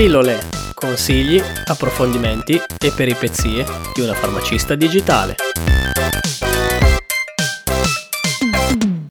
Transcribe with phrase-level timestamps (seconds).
[0.00, 0.38] Pillole,
[0.72, 5.34] consigli, approfondimenti e peripezie di una farmacista digitale.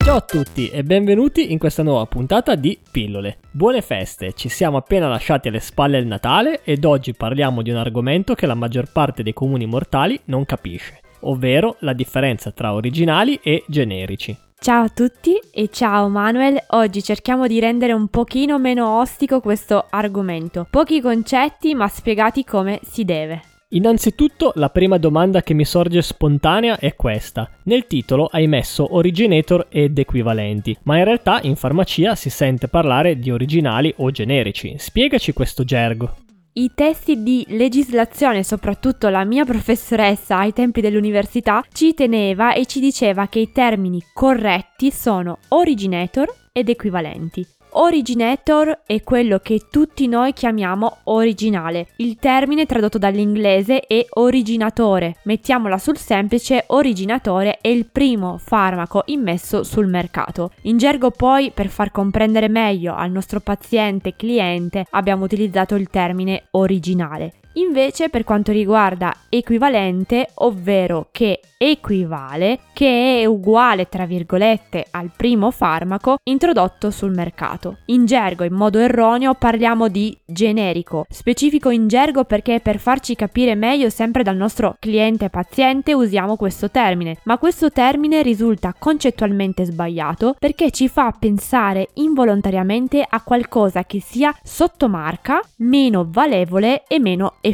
[0.04, 3.38] Ciao a tutti e benvenuti in questa nuova puntata di Pillole.
[3.52, 7.78] Buone feste, ci siamo appena lasciati alle spalle il Natale ed oggi parliamo di un
[7.78, 13.40] argomento che la maggior parte dei comuni mortali non capisce, ovvero la differenza tra originali
[13.44, 14.36] e generici.
[14.62, 19.86] Ciao a tutti e ciao Manuel, oggi cerchiamo di rendere un pochino meno ostico questo
[19.90, 20.68] argomento.
[20.70, 23.42] Pochi concetti ma spiegati come si deve.
[23.70, 27.50] Innanzitutto la prima domanda che mi sorge spontanea è questa.
[27.64, 33.18] Nel titolo hai messo originator ed equivalenti, ma in realtà in farmacia si sente parlare
[33.18, 34.76] di originali o generici.
[34.78, 36.16] Spiegaci questo gergo.
[36.60, 42.82] I testi di legislazione, soprattutto la mia professoressa ai tempi dell'università, ci teneva e ci
[42.82, 47.59] diceva che i termini corretti sono originator ed equivalenti.
[47.72, 51.90] Originator è quello che tutti noi chiamiamo originale.
[51.98, 55.18] Il termine tradotto dall'inglese è originatore.
[55.24, 60.52] Mettiamola sul semplice, originatore è il primo farmaco immesso sul mercato.
[60.64, 66.48] In gergo poi, per far comprendere meglio al nostro paziente cliente, abbiamo utilizzato il termine
[66.52, 67.34] originale.
[67.60, 75.52] Invece per quanto riguarda equivalente, ovvero che equivale, che è uguale tra virgolette al primo
[75.52, 77.80] farmaco introdotto sul mercato.
[77.88, 83.56] In gergo, in modo erroneo, parliamo di generico, specifico in gergo perché per farci capire
[83.56, 90.38] meglio sempre dal nostro cliente paziente usiamo questo termine, ma questo termine risulta concettualmente sbagliato
[90.40, 97.49] perché ci fa pensare involontariamente a qualcosa che sia sottomarca, meno valevole e meno efficace,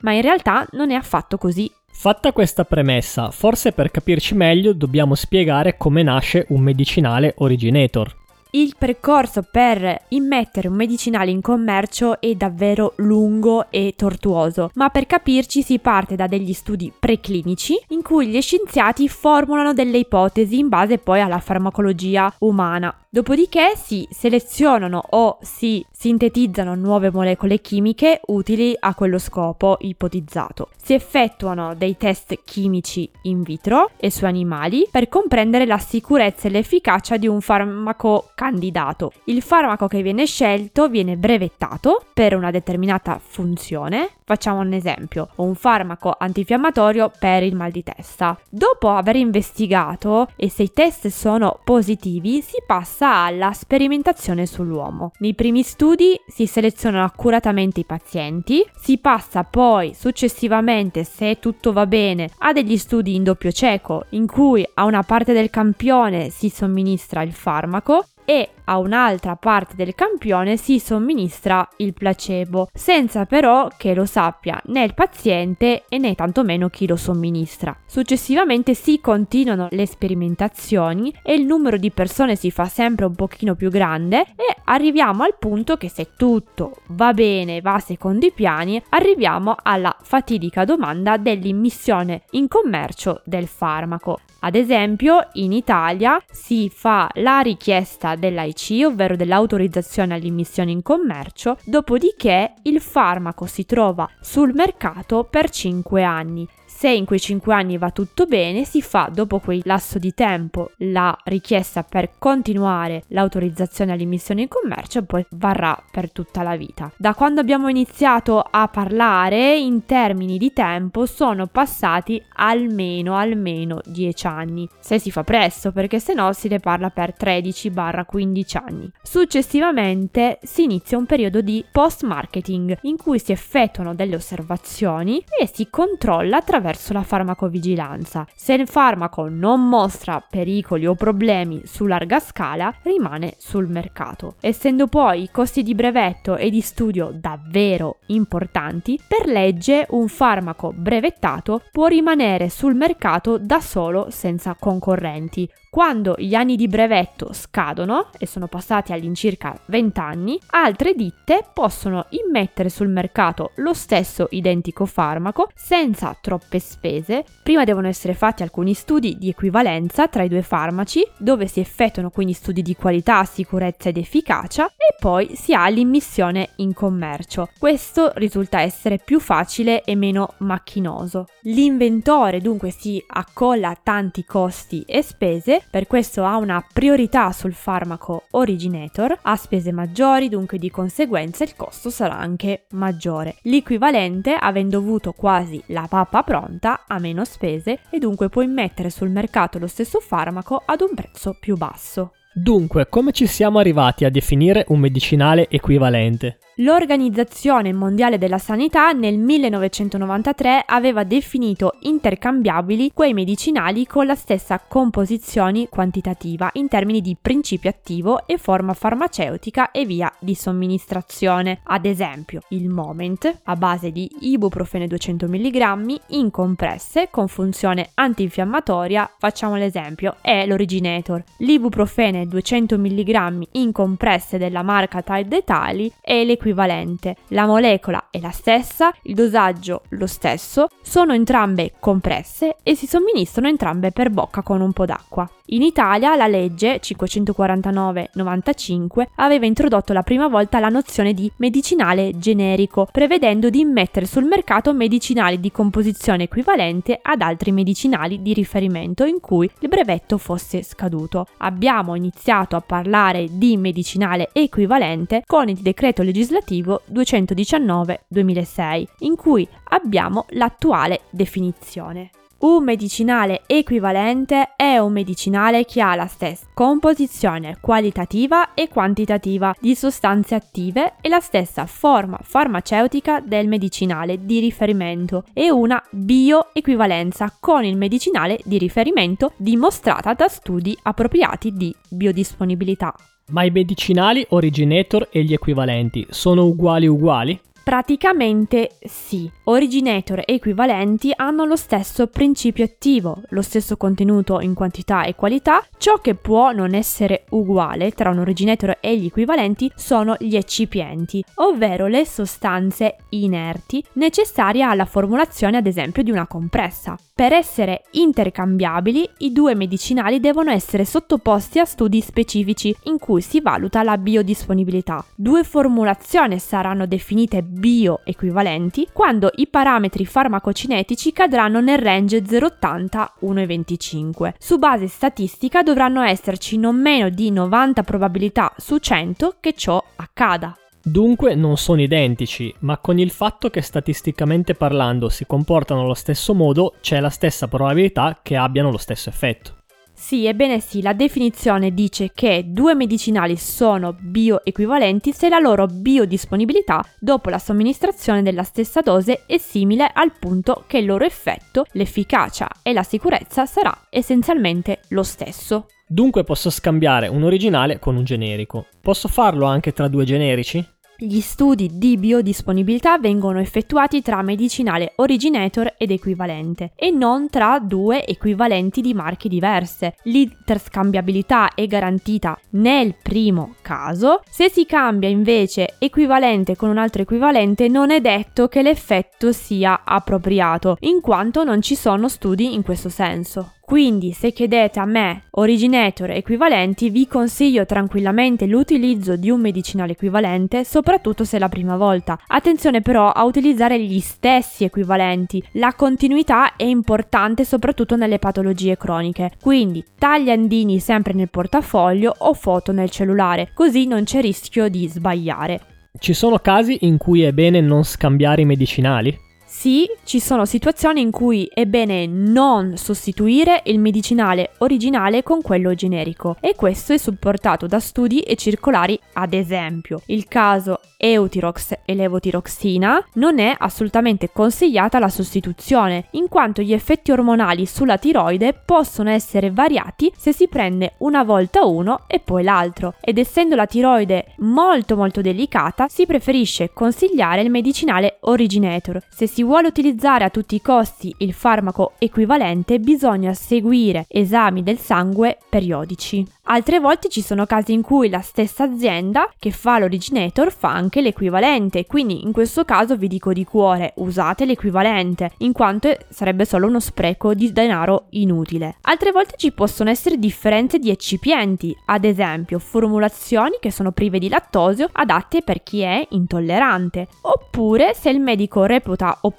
[0.00, 1.70] ma in realtà non è affatto così.
[1.92, 8.16] Fatta questa premessa, forse per capirci meglio dobbiamo spiegare come nasce un medicinale originator.
[8.52, 15.06] Il percorso per immettere un medicinale in commercio è davvero lungo e tortuoso, ma per
[15.06, 20.68] capirci si parte da degli studi preclinici in cui gli scienziati formulano delle ipotesi in
[20.68, 22.92] base poi alla farmacologia umana.
[23.12, 30.68] Dopodiché si selezionano o si sintetizzano nuove molecole chimiche utili a quello scopo ipotizzato.
[30.80, 36.52] Si effettuano dei test chimici in vitro e su animali per comprendere la sicurezza e
[36.52, 39.10] l'efficacia di un farmaco candidato.
[39.24, 44.08] Il farmaco che viene scelto viene brevettato per una determinata funzione.
[44.22, 48.38] Facciamo un esempio, un farmaco antinfiammatorio per il mal di testa.
[48.48, 55.12] Dopo aver investigato e se i test sono positivi si passa alla sperimentazione sull'uomo.
[55.18, 61.86] Nei primi studi si selezionano accuratamente i pazienti, si passa poi successivamente se tutto va
[61.86, 66.48] bene a degli studi in doppio cieco in cui a una parte del campione si
[66.48, 73.68] somministra il farmaco e a un'altra parte del campione si somministra il placebo, senza però
[73.76, 77.76] che lo sappia né il paziente né tantomeno chi lo somministra.
[77.86, 83.54] Successivamente si continuano le sperimentazioni e il numero di persone si fa sempre un pochino
[83.54, 88.82] più grande e arriviamo al punto che se tutto va bene, va secondo i piani,
[88.90, 94.20] arriviamo alla fatidica domanda dell'immissione in commercio del farmaco.
[94.42, 98.14] Ad esempio, in Italia si fa la richiesta
[98.60, 106.02] dell'AIC, ovvero dell'autorizzazione all'immissione in commercio, dopodiché il farmaco si trova sul mercato per 5
[106.02, 106.46] anni.
[106.80, 110.70] Se in quei 5 anni va tutto bene, si fa dopo quel lasso di tempo
[110.78, 116.90] la richiesta per continuare l'autorizzazione all'immissione in commercio e poi varrà per tutta la vita.
[116.96, 124.26] Da quando abbiamo iniziato a parlare in termini di tempo sono passati almeno almeno 10
[124.26, 124.66] anni.
[124.78, 128.90] Se si fa presto, perché se no si ne parla per 13-15 anni.
[129.02, 135.46] Successivamente si inizia un periodo di post marketing in cui si effettuano delle osservazioni e
[135.46, 138.26] si controlla attraverso attraverso la farmacovigilanza.
[138.34, 144.36] Se il farmaco non mostra pericoli o problemi su larga scala, rimane sul mercato.
[144.40, 150.72] Essendo poi i costi di brevetto e di studio davvero importanti, per legge un farmaco
[150.72, 155.48] brevettato può rimanere sul mercato da solo senza concorrenti.
[155.70, 162.06] Quando gli anni di brevetto scadono, e sono passati all'incirca 20 anni, altre ditte possono
[162.08, 168.74] immettere sul mercato lo stesso identico farmaco senza troppe spese, prima devono essere fatti alcuni
[168.74, 173.90] studi di equivalenza tra i due farmaci, dove si effettuano quindi studi di qualità, sicurezza
[173.90, 177.48] ed efficacia, e poi si ha l'immissione in commercio.
[177.56, 181.26] Questo risulta essere più facile e meno macchinoso.
[181.42, 188.24] L'inventore dunque si accolla tanti costi e spese, per questo ha una priorità sul farmaco
[188.30, 193.36] originator, ha spese maggiori, dunque di conseguenza il costo sarà anche maggiore.
[193.42, 199.10] L'equivalente, avendo avuto quasi la pappa pronta, ha meno spese e dunque può immettere sul
[199.10, 202.12] mercato lo stesso farmaco ad un prezzo più basso.
[202.32, 206.38] Dunque, come ci siamo arrivati a definire un medicinale equivalente?
[206.62, 215.70] L'Organizzazione Mondiale della Sanità nel 1993 aveva definito intercambiabili quei medicinali con la stessa composizione
[215.70, 221.60] quantitativa in termini di principio attivo e forma farmaceutica e via di somministrazione.
[221.62, 229.10] Ad esempio, il Moment a base di ibuprofene 200 mg in compresse con funzione antinfiammatoria,
[229.16, 231.24] facciamo l'esempio, è l'Originator.
[231.38, 237.16] L'ibuprofene 200 mg in compresse della marca Tide Detali è l'equivalente equivalente.
[237.28, 243.48] La molecola è la stessa, il dosaggio lo stesso, sono entrambe compresse e si somministrano
[243.48, 245.28] entrambe per bocca con un po' d'acqua.
[245.52, 252.86] In Italia la legge 549-95 aveva introdotto la prima volta la nozione di medicinale generico,
[252.90, 259.18] prevedendo di immettere sul mercato medicinali di composizione equivalente ad altri medicinali di riferimento in
[259.20, 261.26] cui il brevetto fosse scaduto.
[261.38, 270.24] Abbiamo iniziato a parlare di medicinale equivalente con il decreto legislativo 219-2006, in cui abbiamo
[270.30, 272.12] l'attuale definizione.
[272.40, 279.74] Un medicinale equivalente è un medicinale che ha la stessa composizione qualitativa e quantitativa di
[279.74, 287.62] sostanze attive e la stessa forma farmaceutica del medicinale di riferimento e una bioequivalenza con
[287.62, 292.94] il medicinale di riferimento dimostrata da studi appropriati di biodisponibilità.
[293.30, 297.40] Ma i medicinali originator e gli equivalenti sono uguali uguali?
[297.62, 299.30] Praticamente sì.
[299.44, 305.64] Originator e equivalenti hanno lo stesso principio attivo, lo stesso contenuto in quantità e qualità.
[305.76, 311.24] Ciò che può non essere uguale tra un originator e gli equivalenti sono gli eccipienti,
[311.36, 316.96] ovvero le sostanze inerti necessarie alla formulazione ad esempio di una compressa.
[317.14, 323.42] Per essere intercambiabili, i due medicinali devono essere sottoposti a studi specifici in cui si
[323.42, 325.04] valuta la biodisponibilità.
[325.14, 334.34] Due formulazioni saranno definite bioequivalenti quando i parametri farmacocinetici cadranno nel range 0,80-1,25.
[334.38, 340.54] Su base statistica dovranno esserci non meno di 90 probabilità su 100 che ciò accada.
[340.82, 346.34] Dunque non sono identici, ma con il fatto che statisticamente parlando si comportano allo stesso
[346.34, 349.58] modo c'è la stessa probabilità che abbiano lo stesso effetto.
[350.00, 356.82] Sì, ebbene sì, la definizione dice che due medicinali sono bioequivalenti se la loro biodisponibilità
[356.98, 362.48] dopo la somministrazione della stessa dose è simile al punto che il loro effetto, l'efficacia
[362.62, 365.66] e la sicurezza sarà essenzialmente lo stesso.
[365.86, 368.66] Dunque posso scambiare un originale con un generico.
[368.80, 370.66] Posso farlo anche tra due generici?
[371.02, 378.04] Gli studi di biodisponibilità vengono effettuati tra medicinale originator ed equivalente e non tra due
[378.04, 379.94] equivalenti di marche diverse.
[380.02, 387.68] L'interscambiabilità è garantita nel primo caso, se si cambia invece equivalente con un altro equivalente
[387.68, 392.90] non è detto che l'effetto sia appropriato, in quanto non ci sono studi in questo
[392.90, 393.54] senso.
[393.70, 400.64] Quindi se chiedete a me originator equivalenti vi consiglio tranquillamente l'utilizzo di un medicinale equivalente,
[400.64, 402.18] soprattutto se è la prima volta.
[402.26, 409.34] Attenzione però a utilizzare gli stessi equivalenti, la continuità è importante soprattutto nelle patologie croniche,
[409.40, 415.60] quindi tagliandini sempre nel portafoglio o foto nel cellulare, così non c'è rischio di sbagliare.
[415.96, 419.28] Ci sono casi in cui è bene non scambiare i medicinali?
[419.52, 425.74] Sì, ci sono situazioni in cui è bene non sostituire il medicinale originale con quello
[425.74, 431.94] generico e questo è supportato da studi e circolari, ad esempio il caso Eutirox e
[431.94, 439.10] levotiroxina non è assolutamente consigliata la sostituzione, in quanto gli effetti ormonali sulla tiroide possono
[439.10, 444.34] essere variati se si prende una volta uno e poi l'altro ed essendo la tiroide
[444.38, 449.02] molto molto delicata si preferisce consigliare il medicinale originator.
[449.08, 454.62] Se si si vuole utilizzare a tutti i costi il farmaco equivalente bisogna seguire esami
[454.62, 456.26] del sangue periodici.
[456.52, 461.00] Altre volte ci sono casi in cui la stessa azienda che fa l'originator fa anche
[461.00, 466.66] l'equivalente, quindi in questo caso vi dico di cuore usate l'equivalente, in quanto sarebbe solo
[466.66, 468.78] uno spreco di denaro inutile.
[468.80, 474.28] Altre volte ci possono essere differenze di eccipienti, ad esempio formulazioni che sono prive di
[474.28, 479.29] lattosio adatte per chi è intollerante, oppure se il medico reputa opportuno